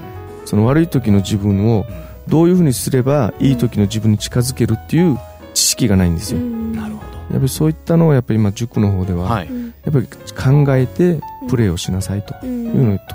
[0.44, 1.86] その悪い時の自分を
[2.28, 5.18] どういうふうにすればいい時の自分に近づけるっていう
[5.54, 6.74] 知識がないんですよ、うん。
[6.74, 9.46] なるほやっぱりそういったのをやっぱり今塾の方では、どはい。
[9.46, 12.34] うんやっぱり考えてプレーをしなさいと。
[12.42, 13.14] ういうんのをと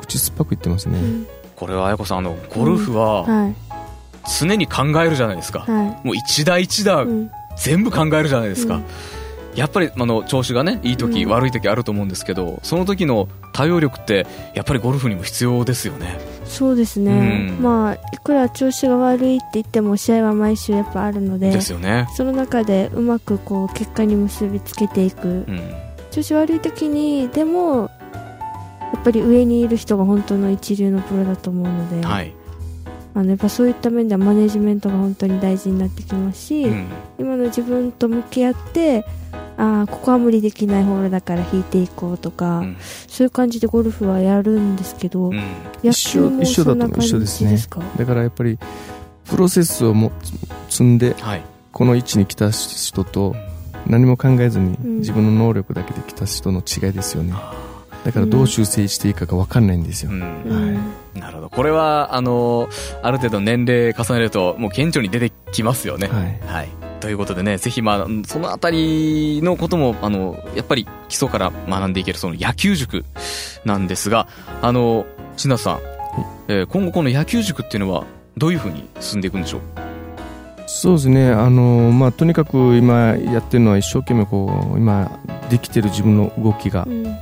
[0.00, 1.26] 口酸っぱく言ってますね、うん。
[1.54, 3.69] これは綾子さんあのゴルフははい
[4.38, 7.04] 常に考えるじゃないですか、はもう一打一打
[7.56, 8.84] 全部考えるじゃないですか、うん。
[9.54, 11.30] やっぱりあの調子がねいい時、うん。
[11.30, 16.18] 悪い時あると思うんですけどその時の対応力ってやっぱりゴルフにも必要ですよね。
[16.44, 17.62] そうですね、うん。
[17.62, 22.08] まあいくら調子が悪いって言っても試合は毎週やっぱあるのでですよね。
[22.16, 25.28] その中でうまくこう結果に結びつけていく。
[25.28, 25.60] うん。
[26.10, 27.88] 調子悪い時にでも
[28.92, 32.34] やっぱり上にいる人が本当の一流のプロだと思うので、はい、
[33.14, 36.86] あのやっぱそういった面ではマネジメントが本当に大事になってきますし、うん。
[37.18, 39.04] 今の自分と向き合って
[39.56, 42.76] ああここは無理できないホールだから引いていこうとか、うん。
[43.08, 45.42] そういう感じでゴルフはやるんですけど、うん。
[45.82, 48.58] 野球も一緒そんな感じ一緒だと一緒ですねだからやっぱり
[49.24, 50.12] プロセスをも
[50.68, 51.42] 積んではい。
[51.72, 53.36] この位置に来た人と
[53.86, 54.98] 何も考えずにうん。
[54.98, 57.34] 自分の能力だけで来た人の違いですよね
[58.04, 60.22] だからどう修正していいかが分かんないんですよ、うん。
[60.22, 60.24] う
[61.18, 61.20] ん。
[61.20, 61.50] なるほど。
[61.50, 62.68] これはあの
[63.02, 66.08] ある程度年齢重ねるともう顕著に出てきますよね。
[66.46, 66.68] はい。
[67.00, 73.04] ということでねぜひまあそのあたりのこともあのやっぱり基礎から学んでいけるその野球塾
[73.64, 74.28] なんですが
[74.60, 75.80] あの千田さん、
[76.48, 78.04] えー今後この野球塾っていうのは
[78.36, 79.60] どういうふうに進んでいくんでしょう？
[80.66, 81.30] そうですね。
[81.30, 87.16] あの、まあ、とにかく今やってるのは一生懸命こう今できてる自分の動きがうん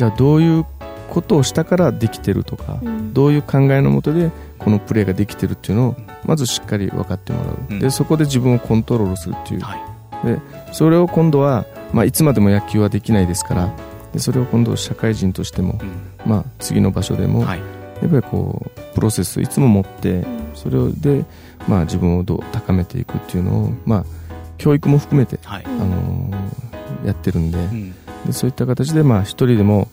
[0.00, 0.64] じゃあどういう
[1.10, 3.12] ことをしたからできてるとか、うん。
[3.12, 7.78] どういう考えのもとでこのプレーができてるっていうのをまずしっかり分かってもらう、うん。
[7.80, 9.60] でそこで自分をコントロールするっていう。
[9.60, 10.72] はい。
[10.72, 13.74] それを今度は、まあ、いつまでも野球はできないですから
[14.12, 15.90] でそれを今度社会人としても、うん。
[16.24, 17.58] まあ、次の場所でも、はい。
[17.58, 21.26] やっぱりこうプロセスをいつも持ってそれで、
[21.68, 24.04] まあ、自分をどう高めていくっていうのを、まあ、
[24.56, 25.64] 教育も含めて、はい。
[25.66, 26.70] あのー
[27.04, 27.94] やってるんでうん
[28.26, 29.88] でそういった形で、まあ、一人でも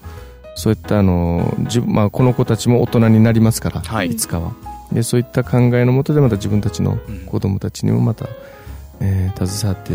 [0.56, 4.08] そういった、あのー自分まあ、この子たちも大人になりますから、はい。
[4.08, 4.54] いつかは。
[4.92, 7.20] でそういった考えのもとでまた自分たちのうん。
[7.26, 8.28] 子供たちにもまた、
[9.00, 9.94] えー携わって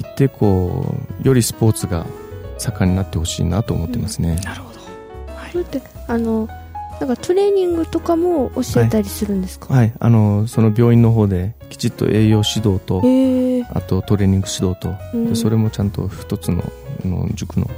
[0.00, 2.06] いってこうよりスポーツが
[2.58, 4.80] 盛んになってほしいなと思ってますね、なるほど。
[5.50, 6.48] それってあの
[7.00, 15.30] なんかトレーニングとかも教えたりするんですか、はい、あのその病院の方できちっと栄養指導とへえあとトレーニング指導と、うん。
[15.30, 16.62] でそれもちゃんと一つの
[17.04, 17.70] の塾の、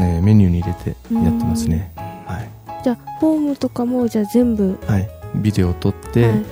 [0.00, 2.82] えーメニューに入れてやってますね、はい。
[2.82, 6.44] じゃあフォームとかもじゃあ全部はい、ビデオを撮って、はい。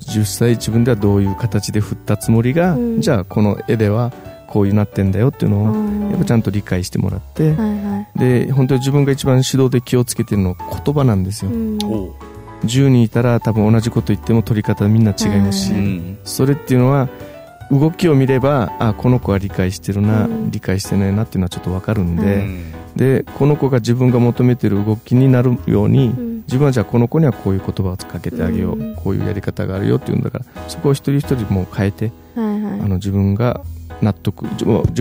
[0.00, 3.00] 実際自分ではどういう形で振ったつもりが、うん。
[3.00, 4.12] じゃあこの絵では
[4.48, 8.18] こういうなってんだよっていうのを、やっぱちゃんんと理解してもらって、はいはい。
[8.18, 11.78] で本当に自分が一番指導で気をつけてるのは言葉なんですよ、うん
[12.64, 16.18] 10人いたら多分同じこと言っても取り方みんな違いますし、ううん。
[16.24, 17.08] それっていうのは
[17.70, 20.50] 動きを見ればあこの子は理解してるな、うん。
[20.50, 22.72] 理解してないなっていうのはちょっと分かるんで、うん。
[22.96, 26.36] でこの子が自分が求めてる動きになるように、うん。
[26.46, 28.96] 自分はじゃあこの子にはこういう言葉をかけてあげよう、うん。
[28.96, 32.80] こういうやり方があるよっていうんだからそこを一人一人もう変えて、はいはい。
[32.80, 33.62] あの自分が
[34.02, 34.46] 納得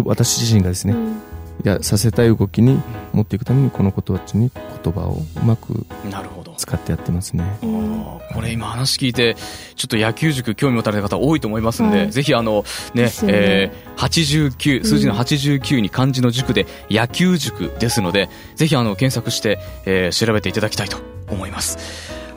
[0.05, 1.21] 私自身がですね、うん
[1.63, 2.81] やさせたい動きに
[3.13, 4.51] 持っていくためにこの子たちに
[4.83, 6.49] 言葉をうまくなるほど。
[6.59, 7.57] 使ってやってますね。
[7.61, 9.35] これ今話聞いて、
[9.75, 12.11] ちょっと野球塾興味持たれた方多いと思いますんで、はい。
[12.11, 13.11] ぜひあの、ね、ね。
[13.27, 20.97] えー、89、数字の89に漢字の塾で野球塾ですので、ぜひあの、検索して、えー調べていただきたいと
[21.29, 21.77] 思います。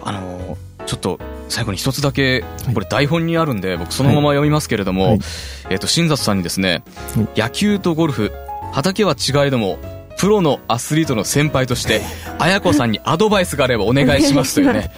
[0.04, 5.20] あのー、ちょっと、最後に一つだけ、これ台本にあるんで、僕そのまま読みますけれども、はい。
[5.70, 6.84] えっ、と、新里さんにですね、
[7.16, 7.40] はい。
[7.40, 8.30] 野球とゴルフ、
[8.72, 9.78] 畑は違いども、
[10.18, 12.00] プロのアスリートの先輩として、
[12.38, 14.90] 綾子さんにアドバイスがあればお願いしますというね。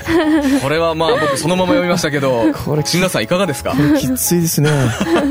[0.62, 3.74] これはまあ僕そのまま読みましたけど、これ新田さんいかがですか？
[3.98, 4.70] きついですね。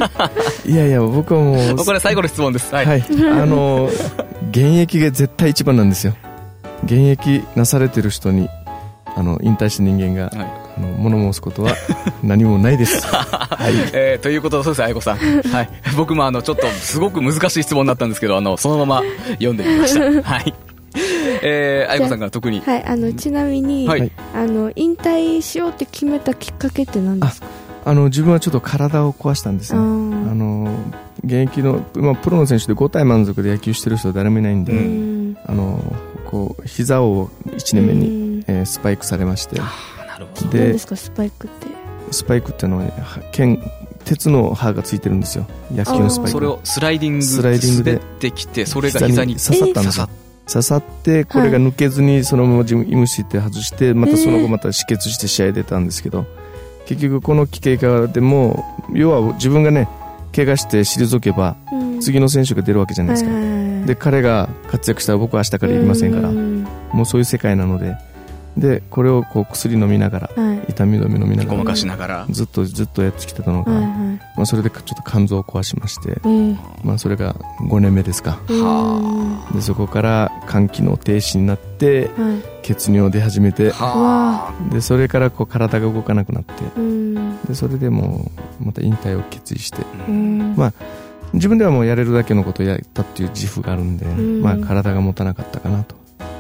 [0.66, 2.74] いやいや、僕はもう、これ最後の質問です。
[2.74, 2.86] はい。
[2.86, 3.90] はい、あの
[4.52, 6.14] 現役が絶対一番なんですよ
[6.86, 8.50] 現役なされてる人に
[9.16, 11.74] あの引退した人間が、はいあの物申すことは
[12.24, 15.18] 何もないです はいえーということで、そうです、愛子さん。
[15.52, 15.70] はい。
[15.96, 20.30] 僕もあの、ちょっと、すごく難しい質問だったんですけど、あの、そのまま読んでみました。
[20.30, 20.54] はい。
[21.44, 22.62] えー、愛子さんから特に？
[22.66, 24.12] はい、あのちなみに、はい。
[24.36, 27.48] あの引退しようって決めたきっかけって何ですか？
[27.86, 30.68] あの自分はちょっと体を壊したんですあねあーの
[31.24, 35.80] 現役の、まあ、プロの選手で5体満足で野球してる人は誰もいないんで、ううんあの
[36.26, 39.62] こう膝を1年目に、にえースパイクされまして
[40.18, 40.50] なるほど。
[40.50, 41.68] で何ですかスパイクって？
[42.12, 43.62] スパイクっていうのはは剣
[44.06, 45.46] 鉄の刃がついてるんですよ。
[45.72, 50.10] 野球のスパイクそれをスライディングスライディングで滑ってきて、それが膝に刺さったんですよ。
[50.48, 56.26] 刺さってこれが抜けずにそのままジムイムシって外してまたその後また止血して試合出たんですけど
[56.86, 59.90] 結局この経過でも要は自分がね
[60.34, 62.00] 怪我して退けばうん。
[62.00, 63.32] 次の選手が出るわけじゃないですか。
[63.88, 66.30] で彼が活躍したら僕は明日からやりませんから。
[66.30, 66.64] うん。
[66.94, 67.98] もうそういう世界なので
[68.58, 70.72] でこれをこう薬飲みながらはい。
[70.72, 72.26] 痛み止め飲みなて、ごまがらかしながら。
[72.30, 73.92] ずっとずっとやってきてたのが、はいはい。
[74.36, 77.36] まあ、それでちょっと肝臓を壊しまして、えーまあ、それが
[77.70, 78.40] 5年目ですか。
[78.48, 82.42] はでそこから肝機能停止になってうんはい。
[82.64, 87.42] 血尿出始めてはでそれからこう体が動かなくなってうん。
[87.46, 88.30] でそれでも
[88.62, 90.56] うまた引退を決意してうん。
[90.58, 90.74] まあ
[91.34, 94.42] 自分ではもうやれるだけのことをやったっていう自負があるんで、ん。
[94.42, 95.96] まあ、体が持たなかったかなと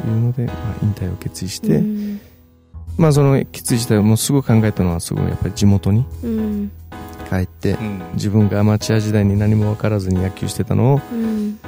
[0.05, 2.19] いうので、まあ、引退を決意して、うん。
[2.97, 6.71] まあ、その決意自体をもうすぐ考えたのはすごいやっぱり地元にうん。
[7.29, 8.01] 帰ってうん。
[8.13, 11.59] 自分がアマチュア時代に何も分からずに野球してたのをうん。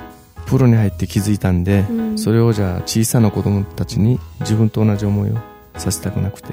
[0.48, 2.18] プロに入って気づいたんで、うん。
[2.18, 5.36] それをじゃあ小さな子供たちに自分と同じ思いを
[5.78, 6.50] させたくなくて。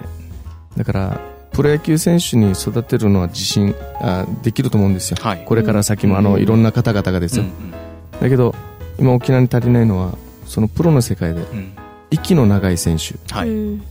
[0.77, 1.21] だから
[1.53, 5.16] プロ野球選手に育てるのは自信あできると思うんですよ。
[5.21, 5.45] はい。
[5.47, 6.25] これから先もあうん。
[6.25, 7.71] のいろんな方々がですよ、うん。
[8.21, 8.55] だけど
[8.99, 11.42] 今沖縄に足りないのはそのプロの世界で
[12.11, 13.14] 息の長い選手。
[13.35, 13.48] はい。
[13.48, 13.82] うん。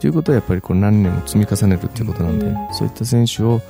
[0.00, 2.56] ということはやっぱりこう何年も積み重ねるっていうことなんで、うん。
[2.72, 3.60] そういった選手を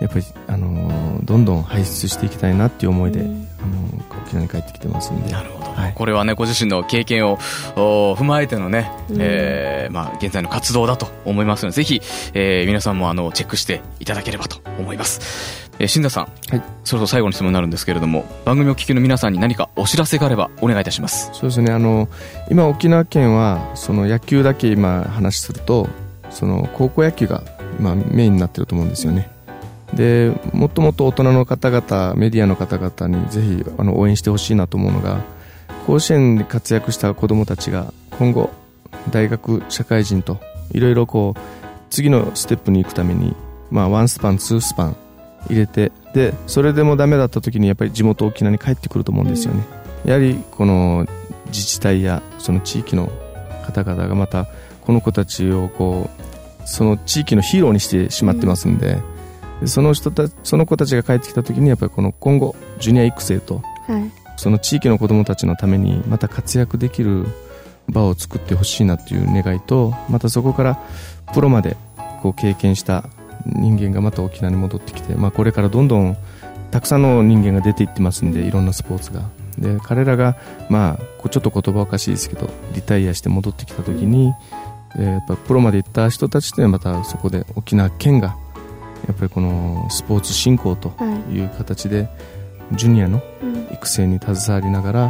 [0.00, 5.32] やっぱり、あのーどんどん輩出していきたいなっていう思いで、うんあのー沖縄に帰ってきてますんで。
[5.32, 5.92] なるほど、はい。
[5.94, 7.38] これはねご自身の経験を
[7.76, 9.16] お踏まえてのね、うん。
[9.20, 12.00] えーまあ、現在の活動だと思いますのでぜひ、
[12.34, 16.62] えー皆さんもあのチェックしていただければと思います、えー、新田さん、はい。
[16.84, 21.30] そろそろ最後の質問になるんですけれども番組をお聞きの皆さんに何かお知らせがあればお願いいたします。
[21.32, 21.72] そうですね。
[21.72, 22.08] あの
[22.50, 25.88] 今沖縄県はその野球だけ今話すると
[26.30, 27.42] その高校野球が
[27.78, 29.30] 今メインになってると思うんですよね
[29.94, 35.20] でもっともっと大人の方々メディアの方々にぜひあの応援してほしいなと思うのが
[35.86, 38.50] 甲子園で活躍した子どもたちが今後
[39.10, 40.40] 大学社会人と
[40.72, 41.40] いろいろこう
[41.90, 43.34] 次のステップに行くために、
[43.70, 44.96] まあ、ワンスパンツースパン
[45.48, 49.64] 入れてでそれでもダメだった時にやっぱり地元沖縄に帰ってくると思うんですよね、
[50.04, 51.06] やはりこの
[51.46, 53.10] 自治体やその地域の
[53.64, 54.46] 方々がまた
[54.82, 56.10] この子たちをこ
[56.64, 58.98] うその地域のヒーローにしてしまってますんで,、で
[59.66, 64.10] その人たその子たちが帰ってきた時にやっぱりこの今後ジュニア育成とはい。
[64.36, 67.26] その地域の子どもたちのためにまた活躍できる
[67.90, 70.80] 場を作ってほしいなという願いとまたそこから
[71.34, 71.76] プロまで
[72.22, 73.04] こう経験した
[73.44, 76.16] 人間がまた沖縄に戻ってきて、まあ、これからどんどん
[76.70, 79.28] たくさんの人間が出ていってますんでいろんなスポーツが。
[79.58, 80.36] で彼らが、
[80.70, 84.32] まあ、ちょっと言葉おかしいですけどリタイアして戻ってきた時に、
[84.96, 88.36] えーやっぱプロまで行った人たちというのはまたそこで沖縄県が
[89.06, 92.08] やっぱりこのスポーツ振興とはいいう形で
[92.72, 93.60] ジュニアのうん。
[93.72, 95.00] 育成に携わりながら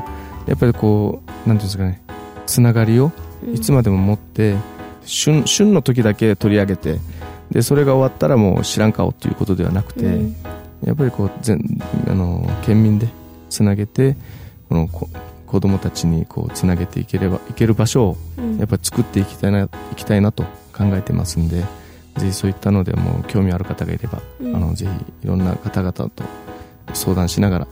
[0.46, 2.02] やっぱりこうなんていうんですかね
[2.46, 3.10] つながりを
[3.44, 3.54] うん。
[3.54, 4.56] いつまでも持って、
[5.04, 6.98] 旬旬の時だけ取り上げて
[7.50, 10.36] でそれが終わったらもう知らん顔っていうことではなくて、うん。
[10.84, 11.60] やっぱりこう全
[12.08, 13.08] あの県民で
[13.48, 14.16] つなげて
[14.68, 15.08] このこ
[15.46, 18.58] 子供たちにこうつなげていければいける場所をうん。
[18.58, 21.64] やっぱり作っていきたいないきたいなと考えてますんで
[22.20, 24.92] ぜひそういったのでもう興味ある方がいれば、うんあのぜひ
[25.24, 26.10] いろんな方々と
[26.94, 27.66] 相談しながら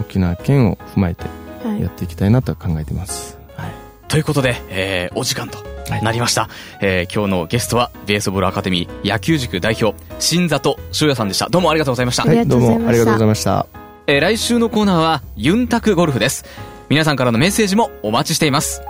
[0.00, 1.24] 沖縄県を踏まえて
[1.64, 3.38] ははいやっていきたいなと考えてます。
[3.56, 3.70] はい。
[4.08, 5.58] ということで、えーお時間と
[6.02, 6.48] なりました。
[6.80, 11.48] えー今日のゲストは、ベースボールアカデミー野球塾代表、新里翔也さんでした。
[11.48, 12.24] どうもありがとうございました。
[12.24, 13.66] ありがとうございどうもありがとうございました。
[14.06, 16.44] えー来週のコーナーは、ユンタクゴルフです。
[16.88, 18.82] 皆さんからのメッセージもお待ちしています。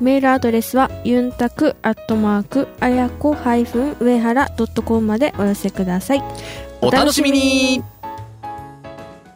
[0.00, 6.22] メールアドレスはユンタクアットマークあやこハイフン上原ドットコムまでお寄せください。
[6.80, 7.82] お楽しみに。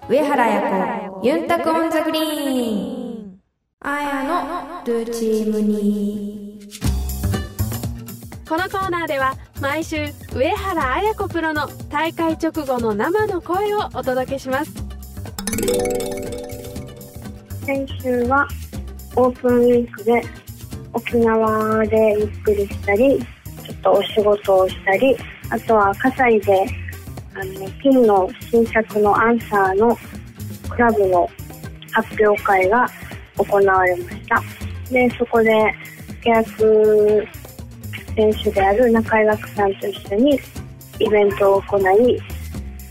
[0.09, 3.39] 上原彩子ユンタク on the green
[3.81, 6.59] あやのルーチームに
[8.49, 14.73] このコーナーでは毎週上原綾子プロの大会直後の生の声をお届けします。
[17.67, 18.49] 先週は
[19.15, 20.23] オープンウィークで
[20.99, 23.19] 沖縄でゆっくりしたり
[23.65, 25.17] ちょっとお仕事をしたり
[25.51, 26.67] あとは葛西で
[27.35, 29.97] あのピンの新作のアンサーの
[30.69, 31.29] クラブの
[31.93, 32.89] 発表会が
[33.37, 34.43] 行われました。
[34.91, 35.51] でそこで
[36.25, 37.27] 契約
[38.17, 40.41] 選手である中井楽さんと一緒に
[40.99, 42.21] イベントを行い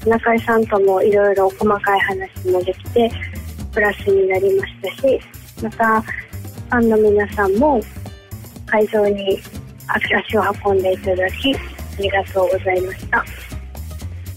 [0.07, 3.11] 中井さんともいろいろ細かい話もできて
[3.73, 5.19] プラスになりましたし
[5.61, 7.81] またファンの皆さんも
[8.67, 9.39] 会場に
[10.15, 11.59] 足を運んでいただきあ
[11.99, 13.25] りがとうございました。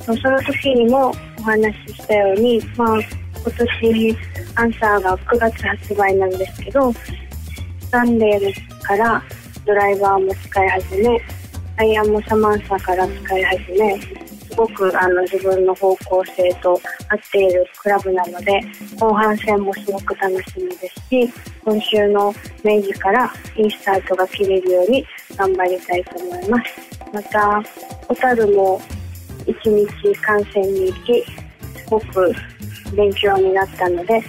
[0.04, 3.52] その時にもお話ししたように、まあ、今
[3.82, 4.16] 年
[4.56, 6.92] アンサーが9月発売なんですけど
[7.90, 9.22] サンデーから
[9.64, 11.20] ドライバーも使い始め
[11.76, 14.00] アイアンもサマンサから使い始め
[14.50, 18.60] すごくあの自分の方向性と合っているクラブなので
[18.98, 21.32] 後半戦もすごく楽しみですし
[21.64, 22.34] 今週の
[22.64, 27.00] 明治からいいスタートが切れるように頑張りたいと思います。
[27.12, 27.62] また
[28.08, 28.80] 小樽も
[29.46, 32.32] 一日観戦に行きすごく
[32.94, 34.22] 勉強になったので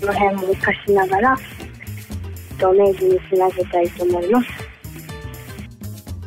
[0.00, 1.36] その辺も活かしながら
[2.58, 4.48] と明治につなげたいと思います。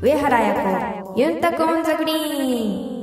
[0.01, 3.00] 上原彩子ユンタクオンザグリーン。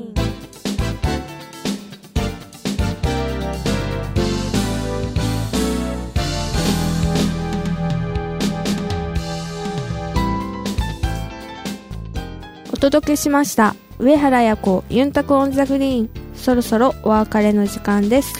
[12.91, 13.75] 届けしました。
[13.99, 16.11] 上原彩子ユンタクオンザグリーン。
[16.35, 18.33] そろそろお別れの時間です。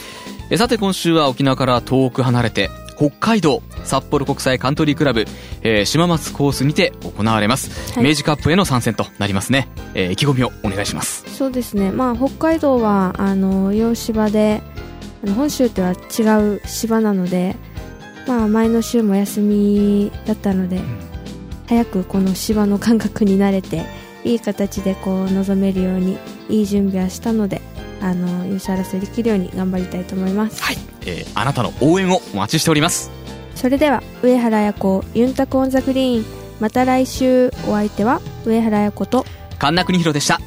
[0.49, 5.25] えさて今週は沖縄から遠く離れて北海道札幌国際カントリークラブ、
[5.61, 8.03] えー島松コースにて行われます、はい。
[8.03, 11.23] 明治カップへの参戦となりますね、えー意気込みをお願いします。
[11.35, 11.91] そうですね。
[11.91, 14.63] まあ北海道はあの洋芝で
[15.35, 16.23] 本州とは違
[16.55, 17.55] う芝なので
[18.27, 20.81] まあ前の週も休みだったので、
[21.67, 23.85] 早くこの芝の感覚に慣れて
[24.23, 26.17] いい形でこう臨めるように
[26.49, 27.61] いい準備はしたので
[28.01, 30.61] あの優勝争いできるように頑張りたいと思います。
[30.63, 33.11] はい、えーあなたの応援をお待ちしております。
[33.55, 36.25] それでは上原彩子ユンタクオンザグリーン。
[36.59, 37.51] また来週。
[37.67, 39.25] お相手は上原彩子と
[39.57, 40.39] 神田邦弘でした。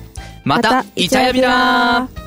[0.44, 2.21] またイチャヤビラー